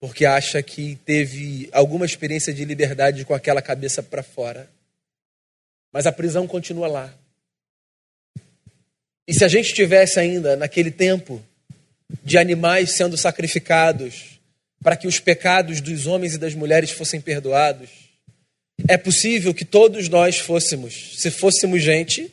[0.00, 4.68] porque acha que teve alguma experiência de liberdade com aquela cabeça para fora.
[5.92, 7.14] Mas a prisão continua lá.
[9.26, 11.42] E se a gente tivesse ainda naquele tempo
[12.22, 14.38] de animais sendo sacrificados
[14.82, 17.88] para que os pecados dos homens e das mulheres fossem perdoados,
[18.86, 22.30] é possível que todos nós fôssemos, se fôssemos gente,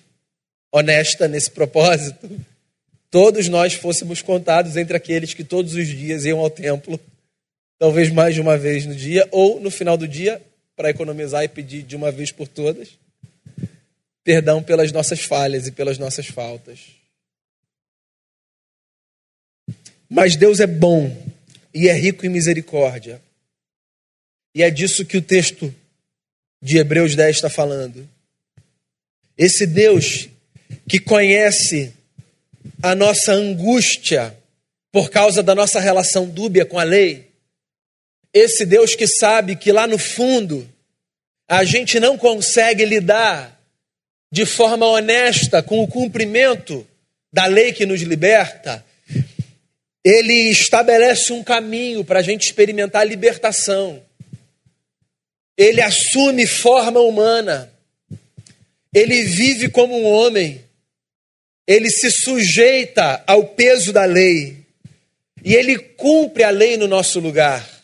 [0.72, 2.30] honesta nesse propósito,
[3.10, 7.00] todos nós fôssemos contados entre aqueles que todos os dias iam ao templo,
[7.82, 10.40] talvez mais de uma vez no dia, ou no final do dia,
[10.76, 12.90] para economizar e pedir de uma vez por todas,
[14.24, 16.78] perdão pelas nossas falhas e pelas nossas faltas.
[20.08, 21.12] Mas Deus é bom
[21.74, 23.20] e é rico em misericórdia.
[24.54, 25.74] E é disso que o texto
[26.62, 28.08] de Hebreus 10 está falando.
[29.36, 30.30] Esse Deus
[30.88, 31.92] que conhece
[32.84, 34.38] a nossa angústia
[34.92, 37.31] por causa da nossa relação dúbia com a lei,
[38.34, 40.68] esse Deus que sabe que lá no fundo
[41.48, 43.60] a gente não consegue lidar
[44.32, 46.88] de forma honesta com o cumprimento
[47.32, 48.86] da lei que nos liberta,
[50.04, 54.02] ele estabelece um caminho para a gente experimentar a libertação.
[55.58, 57.72] Ele assume forma humana.
[58.94, 60.64] Ele vive como um homem.
[61.68, 64.58] Ele se sujeita ao peso da lei.
[65.44, 67.81] E ele cumpre a lei no nosso lugar.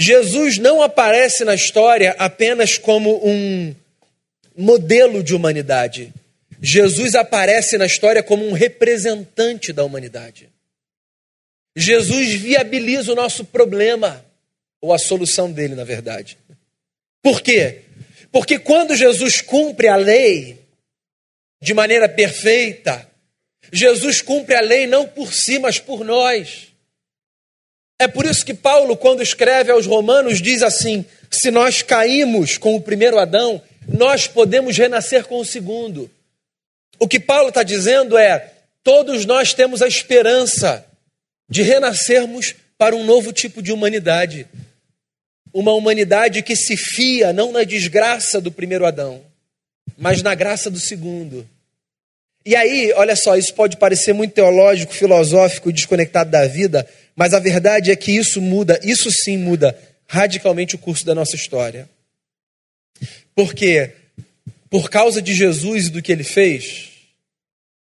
[0.00, 3.74] Jesus não aparece na história apenas como um
[4.56, 6.14] modelo de humanidade.
[6.62, 10.48] Jesus aparece na história como um representante da humanidade.
[11.76, 14.24] Jesus viabiliza o nosso problema,
[14.80, 16.38] ou a solução dele, na verdade.
[17.20, 17.82] Por quê?
[18.30, 20.60] Porque quando Jesus cumpre a lei
[21.60, 23.10] de maneira perfeita,
[23.72, 26.67] Jesus cumpre a lei não por si, mas por nós.
[27.98, 32.76] É por isso que Paulo, quando escreve aos Romanos, diz assim: se nós caímos com
[32.76, 36.10] o primeiro Adão, nós podemos renascer com o segundo.
[36.98, 38.52] O que Paulo está dizendo é:
[38.84, 40.86] todos nós temos a esperança
[41.48, 44.46] de renascermos para um novo tipo de humanidade.
[45.52, 49.22] Uma humanidade que se fia não na desgraça do primeiro Adão,
[49.96, 51.48] mas na graça do segundo.
[52.48, 57.38] E aí, olha só, isso pode parecer muito teológico, filosófico, desconectado da vida, mas a
[57.38, 61.86] verdade é que isso muda, isso sim muda radicalmente o curso da nossa história.
[63.34, 63.90] Porque,
[64.70, 66.88] por causa de Jesus e do que ele fez,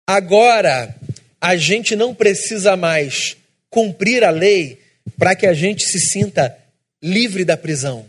[0.06, 0.96] agora
[1.42, 3.36] a gente não precisa mais
[3.72, 4.80] cumprir a lei
[5.18, 6.56] para que a gente se sinta
[7.02, 8.06] livre da prisão.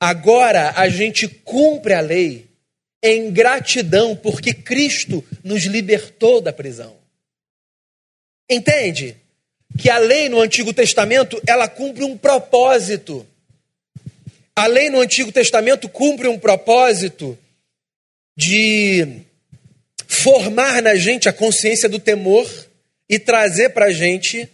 [0.00, 2.45] Agora a gente cumpre a lei
[3.06, 6.96] em gratidão porque Cristo nos libertou da prisão.
[8.50, 9.16] Entende?
[9.78, 13.26] Que a lei no Antigo Testamento, ela cumpre um propósito.
[14.54, 17.38] A lei no Antigo Testamento cumpre um propósito
[18.36, 19.22] de
[20.06, 22.48] formar na gente a consciência do temor
[23.08, 24.48] e trazer para a gente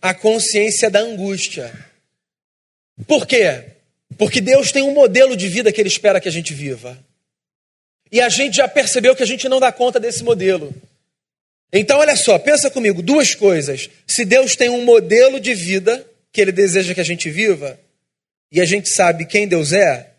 [0.00, 1.72] a consciência da angústia.
[3.06, 3.64] Por quê?
[4.16, 6.98] Porque Deus tem um modelo de vida que Ele espera que a gente viva.
[8.10, 10.74] E a gente já percebeu que a gente não dá conta desse modelo.
[11.72, 13.90] Então, olha só, pensa comigo, duas coisas.
[14.06, 17.78] Se Deus tem um modelo de vida que Ele deseja que a gente viva,
[18.50, 20.10] e a gente sabe quem Deus é,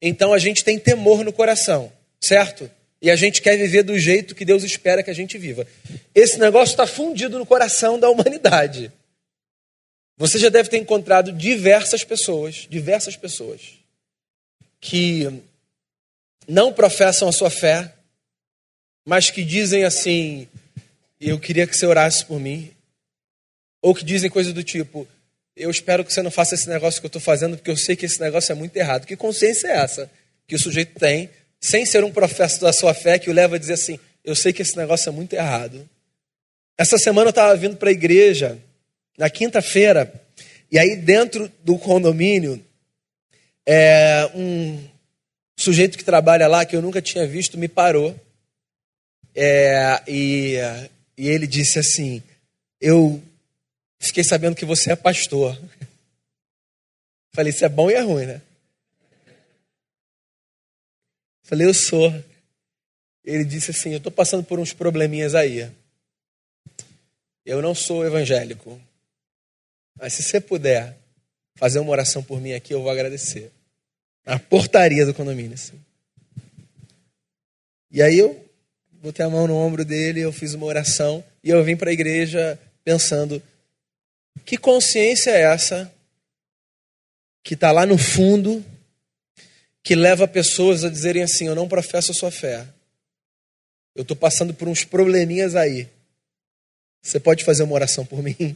[0.00, 2.70] então a gente tem temor no coração, certo?
[3.00, 5.66] E a gente quer viver do jeito que Deus espera que a gente viva.
[6.14, 8.92] Esse negócio está fundido no coração da humanidade.
[10.16, 13.60] Você já deve ter encontrado diversas pessoas, diversas pessoas,
[14.80, 15.42] que
[16.48, 17.92] não professam a sua fé,
[19.04, 20.48] mas que dizem assim:
[21.20, 22.70] eu queria que você orasse por mim.
[23.82, 25.06] Ou que dizem coisas do tipo:
[25.54, 27.94] Eu espero que você não faça esse negócio que eu estou fazendo, porque eu sei
[27.94, 29.06] que esse negócio é muito errado.
[29.06, 30.10] Que consciência é essa
[30.46, 31.28] que o sujeito tem,
[31.60, 34.52] sem ser um professor da sua fé, que o leva a dizer assim: Eu sei
[34.52, 35.88] que esse negócio é muito errado.
[36.76, 38.56] Essa semana eu estava vindo para a igreja,
[39.18, 40.12] na quinta-feira,
[40.70, 42.64] e aí dentro do condomínio,
[43.66, 44.88] é, um
[45.60, 48.18] sujeito que trabalha lá, que eu nunca tinha visto, me parou.
[49.34, 50.56] É, e
[51.18, 52.22] e ele disse assim:
[52.80, 53.20] Eu
[53.98, 55.60] fiquei sabendo que você é pastor.
[57.34, 58.40] Falei: Isso é bom e é ruim, né?
[61.42, 62.08] Falei: Eu sou.
[63.24, 65.68] Ele disse assim: Eu estou passando por uns probleminhas aí.
[67.44, 68.80] Eu não sou evangélico.
[69.98, 70.96] Mas se você puder
[71.56, 73.50] fazer uma oração por mim aqui, eu vou agradecer.
[74.28, 75.54] A portaria do condomínio.
[75.54, 75.80] Assim.
[77.90, 78.44] E aí eu
[79.00, 81.92] botei a mão no ombro dele, eu fiz uma oração e eu vim para a
[81.92, 83.42] igreja pensando:
[84.44, 85.90] que consciência é essa
[87.42, 88.62] que está lá no fundo,
[89.82, 92.66] que leva pessoas a dizerem assim: eu não professo a sua fé,
[93.94, 95.88] eu estou passando por uns probleminhas aí.
[97.00, 98.54] Você pode fazer uma oração por mim?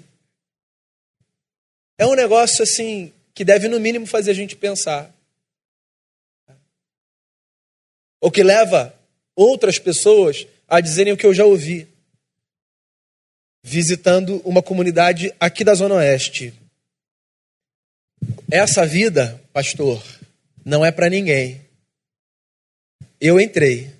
[1.97, 5.11] É um negócio assim que deve, no mínimo, fazer a gente pensar.
[8.23, 8.95] Ou que leva
[9.35, 11.89] outras pessoas a dizerem o que eu já ouvi,
[13.65, 16.55] visitando uma comunidade aqui da Zona Oeste.
[18.49, 20.01] Essa vida, pastor,
[20.65, 21.61] não é para ninguém.
[23.21, 23.93] Eu entrei.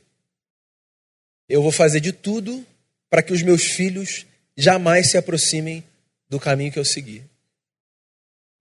[1.49, 2.65] Eu vou fazer de tudo
[3.11, 4.25] para que os meus filhos
[4.57, 5.83] jamais se aproximem
[6.29, 7.25] do caminho que eu segui.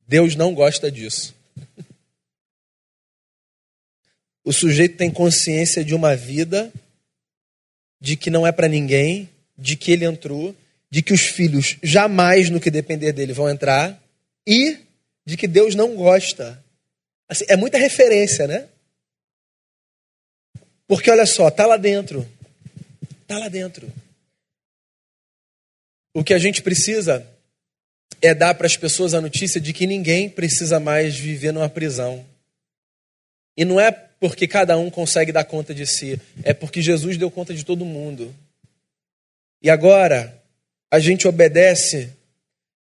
[0.07, 1.36] Deus não gosta disso.
[4.44, 6.72] O sujeito tem consciência de uma vida,
[8.00, 10.56] de que não é para ninguém, de que ele entrou,
[10.89, 14.02] de que os filhos jamais, no que depender dele, vão entrar
[14.46, 14.80] e
[15.26, 16.64] de que Deus não gosta.
[17.30, 18.68] Assim, é muita referência, né?
[20.88, 22.28] Porque olha só, tá lá dentro.
[23.28, 23.89] Tá lá dentro.
[26.14, 27.26] O que a gente precisa
[28.22, 32.26] é dar para as pessoas a notícia de que ninguém precisa mais viver numa prisão.
[33.56, 37.32] E não é porque cada um consegue dar conta de si, é porque Jesus deu
[37.32, 38.34] conta de todo mundo.
[39.63, 40.39] E agora,
[40.91, 42.15] a gente obedece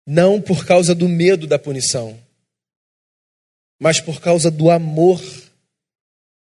[0.06, 2.16] não por causa do medo da punição,
[3.80, 5.20] mas por causa do amor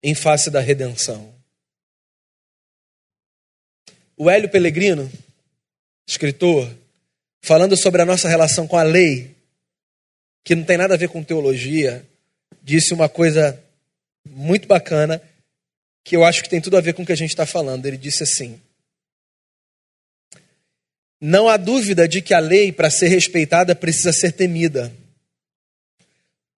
[0.02, 1.34] em face da redenção.
[4.18, 5.10] O Hélio Pellegrino,
[6.06, 6.70] escritor,
[7.40, 9.34] falando sobre a nossa relação com a lei,
[10.44, 12.04] que não tem nada a ver com teologia,
[12.62, 13.63] disse uma coisa
[14.24, 15.20] muito bacana
[16.04, 17.86] que eu acho que tem tudo a ver com o que a gente está falando.
[17.86, 18.60] Ele disse assim:
[21.20, 24.92] Não há dúvida de que a lei, para ser respeitada, precisa ser temida.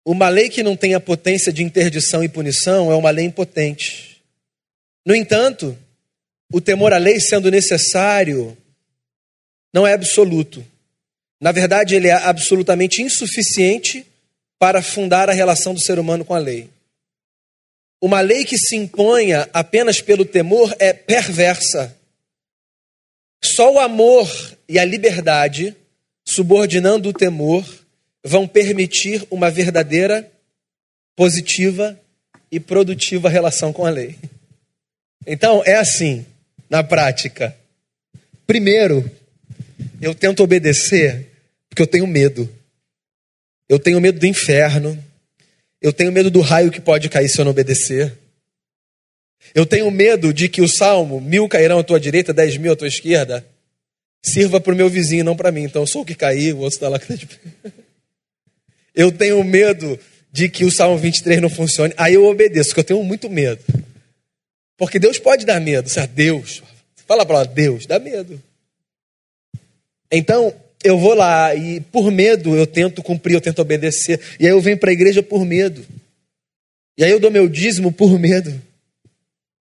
[0.05, 4.23] Uma lei que não tem a potência de interdição e punição é uma lei impotente.
[5.05, 5.77] No entanto,
[6.53, 8.57] o temor à lei, sendo necessário,
[9.73, 10.65] não é absoluto.
[11.41, 14.07] Na verdade, ele é absolutamente insuficiente
[14.59, 16.71] para fundar a relação do ser humano com a lei.
[18.05, 21.97] Uma lei que se imponha apenas pelo temor é perversa.
[23.43, 24.29] Só o amor
[24.69, 25.75] e a liberdade,
[26.23, 27.67] subordinando o temor,
[28.23, 30.31] vão permitir uma verdadeira,
[31.17, 31.99] positiva
[32.53, 34.19] e produtiva relação com a lei.
[35.27, 36.27] Então, é assim,
[36.69, 37.57] na prática.
[38.47, 39.11] Primeiro,
[39.99, 41.27] eu tento obedecer
[41.71, 42.55] porque eu tenho medo.
[43.67, 45.03] Eu tenho medo do inferno,
[45.85, 48.11] eu tenho medo do raio que pode cair se eu não obedecer.
[49.55, 52.77] Eu tenho medo de que o salmo, mil cairão à tua direita, dez mil à
[52.77, 53.47] tua esquerda,
[54.23, 55.65] sirva para o meu vizinho, não para mim.
[55.65, 56.99] Então eu sou o que cair, o outro está lá.
[58.95, 59.99] Eu tenho medo
[60.33, 61.93] de que o salmo 23 não funcione.
[61.97, 63.61] Aí eu obedeço, porque eu tenho muito medo.
[64.77, 65.89] Porque Deus pode dar medo.
[65.89, 66.63] Se Deus,
[67.05, 68.41] fala para Deus, dá medo.
[70.13, 70.55] Então,
[70.85, 74.21] eu vou lá e por medo eu tento cumprir, eu tento obedecer.
[74.39, 75.85] E aí eu venho para a igreja por medo.
[76.97, 78.63] E aí eu dou meu dízimo por medo.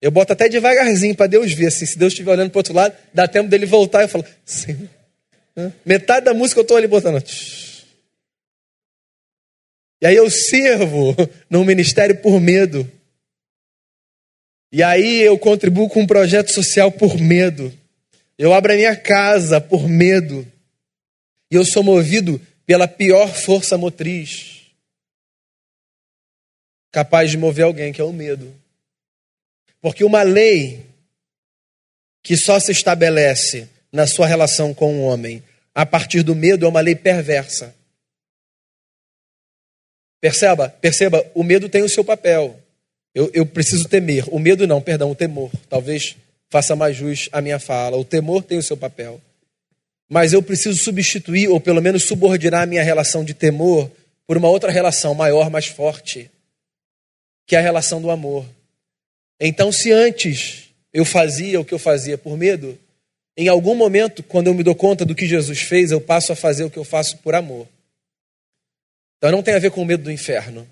[0.01, 1.67] Eu boto até devagarzinho para Deus ver.
[1.67, 4.03] Assim, se Deus estiver olhando para outro lado, dá tempo dele voltar.
[4.03, 4.89] Eu falo, Sim.
[5.85, 7.21] Metade da música eu estou ali botando.
[10.01, 11.17] E aí eu sirvo
[11.51, 12.89] no ministério por medo.
[14.71, 17.73] E aí eu contribuo com um projeto social por medo.
[18.39, 20.47] Eu abro a minha casa por medo.
[21.51, 24.59] E eu sou movido pela pior força motriz
[26.91, 28.55] capaz de mover alguém, que é o medo.
[29.81, 30.85] Porque uma lei
[32.23, 35.43] que só se estabelece na sua relação com o um homem
[35.75, 37.75] a partir do medo é uma lei perversa.
[40.21, 42.61] Perceba, perceba, o medo tem o seu papel.
[43.15, 44.25] Eu, eu preciso temer.
[44.35, 45.51] O medo não, perdão, o temor.
[45.69, 46.17] Talvez
[46.51, 47.97] faça mais jus à minha fala.
[47.97, 49.21] O temor tem o seu papel
[50.09, 53.91] mas eu preciso substituir, ou pelo menos subordinar a minha relação de temor
[54.27, 56.31] por uma outra relação maior, mais forte,
[57.47, 58.47] que é a relação do amor.
[59.41, 62.79] Então, se antes eu fazia o que eu fazia por medo,
[63.37, 66.37] em algum momento, quando eu me dou conta do que Jesus fez, eu passo a
[66.37, 67.69] fazer o que eu faço por amor.
[69.19, 70.69] Então, não tem a ver com o medo do inferno.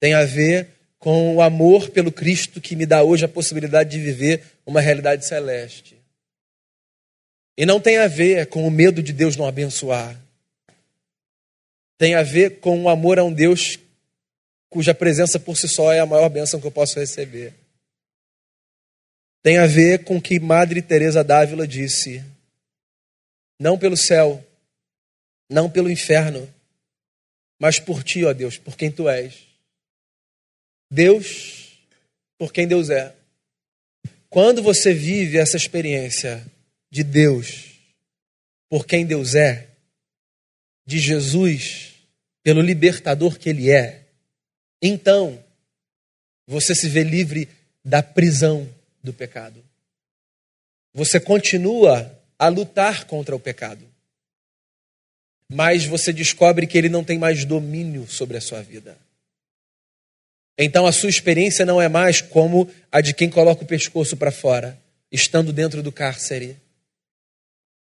[0.00, 0.68] Tem a ver
[0.98, 5.24] com o amor pelo Cristo que me dá hoje a possibilidade de viver uma realidade
[5.24, 5.95] celeste.
[7.56, 10.20] E não tem a ver com o medo de Deus não abençoar.
[11.96, 13.78] Tem a ver com o amor a um Deus
[14.68, 17.54] cuja presença por si só é a maior bênção que eu posso receber.
[19.42, 22.22] Tem a ver com o que Madre Teresa d'Ávila disse:
[23.58, 24.44] não pelo céu,
[25.48, 26.52] não pelo inferno,
[27.58, 29.46] mas por ti, ó Deus, por quem tu és.
[30.90, 31.78] Deus,
[32.36, 33.14] por quem Deus é.
[34.28, 36.44] Quando você vive essa experiência,
[36.96, 37.74] de Deus,
[38.70, 39.68] por quem Deus é,
[40.86, 41.92] de Jesus,
[42.42, 44.06] pelo libertador que Ele é,
[44.80, 45.44] então
[46.46, 47.50] você se vê livre
[47.84, 48.66] da prisão
[49.02, 49.62] do pecado.
[50.94, 53.86] Você continua a lutar contra o pecado.
[55.52, 58.96] Mas você descobre que ele não tem mais domínio sobre a sua vida.
[60.58, 64.32] Então a sua experiência não é mais como a de quem coloca o pescoço para
[64.32, 64.80] fora,
[65.12, 66.56] estando dentro do cárcere.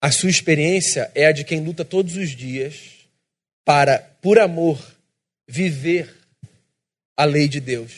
[0.02, 3.08] A sua experiência é a de quem luta todos os dias
[3.64, 4.84] para, por amor,
[5.48, 6.12] viver
[7.16, 7.94] a lei de Deus.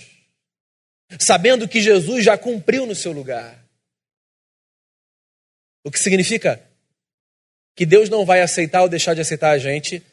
[1.17, 3.57] Sabendo que Jesus já cumpriu no seu lugar.
[5.81, 6.61] O que significa
[7.75, 10.03] que Deus não vai aceitar ou deixar de aceitar a gente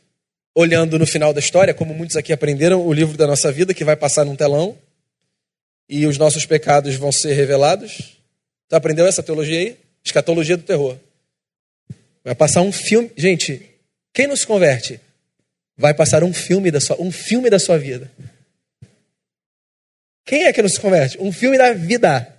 [0.54, 3.84] olhando no final da história, como muitos aqui aprenderam, o livro da nossa vida que
[3.84, 4.78] vai passar num telão
[5.88, 8.16] e os nossos pecados vão ser revelados.
[8.68, 9.76] Tu aprendeu essa teologia aí?
[10.04, 10.96] Escatologia do terror.
[12.22, 13.10] Vai passar um filme.
[13.16, 13.70] Gente,
[14.12, 15.00] quem não se converte?
[15.76, 18.10] Vai passar um filme da sua, um filme da sua vida.
[20.24, 21.20] Quem é que não se converte?
[21.20, 22.36] Um filme da vida.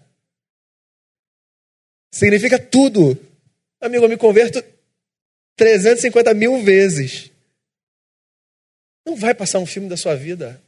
[2.11, 3.17] Significa tudo.
[3.79, 4.63] Amigo, eu me converto
[5.55, 7.31] 350 mil vezes.
[9.05, 10.61] Não vai passar um filme da sua vida.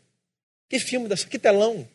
[0.70, 1.88] Que filme da sua Que telão?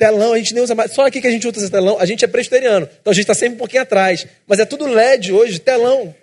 [0.00, 0.94] Telão, a gente nem usa mais.
[0.94, 2.88] Só aqui que a gente usa esse telão, a gente é presbiteriano.
[3.02, 4.26] Então a gente está sempre um pouquinho atrás.
[4.46, 6.14] Mas é tudo LED hoje, telão.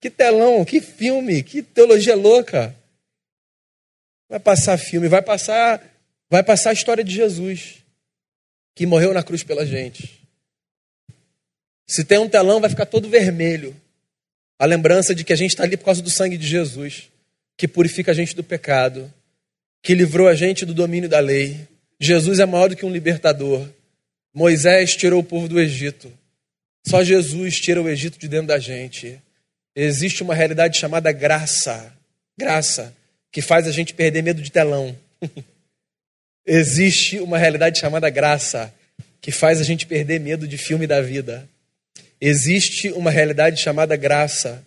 [0.00, 2.74] Que telão, que filme, que teologia louca.
[4.26, 5.86] Vai passar filme, vai passar,
[6.30, 7.84] vai passar a história de Jesus,
[8.74, 10.26] que morreu na cruz pela gente.
[11.86, 13.76] Se tem um telão, vai ficar todo vermelho.
[14.58, 17.10] A lembrança de que a gente está ali por causa do sangue de Jesus,
[17.54, 19.12] que purifica a gente do pecado,
[19.82, 21.68] que livrou a gente do domínio da lei.
[22.02, 23.64] Jesus é maior do que um libertador.
[24.34, 26.12] Moisés tirou o povo do Egito.
[26.84, 29.22] Só Jesus tira o Egito de dentro da gente.
[29.72, 31.94] Existe uma realidade chamada graça.
[32.36, 32.92] Graça,
[33.30, 34.98] que faz a gente perder medo de telão.
[36.44, 38.74] Existe uma realidade chamada graça,
[39.20, 41.48] que faz a gente perder medo de filme da vida.
[42.20, 44.64] Existe uma realidade chamada graça,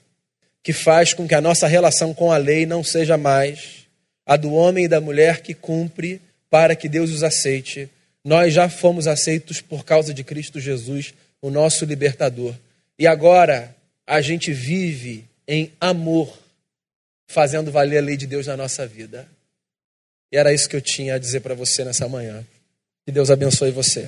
[0.63, 3.86] que faz com que a nossa relação com a lei não seja mais
[4.25, 6.21] a do homem e da mulher que cumpre
[6.56, 7.89] para que Deus os aceite.
[8.24, 12.56] Nós já fomos aceitos por causa de Cristo Jesus, o nosso libertador.
[12.97, 13.76] E agora
[14.08, 16.34] a gente vive em amor,
[17.28, 19.28] fazendo valer a lei de Deus na nossa vida.
[20.32, 22.41] E era isso que eu tinha a dizer para você nessa manhã.
[23.06, 24.08] Que Deus abençoe você.